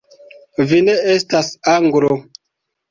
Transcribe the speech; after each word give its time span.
Vi 0.71 0.81
ne 0.87 0.95
estas 1.17 1.53
Anglo! 1.77 2.15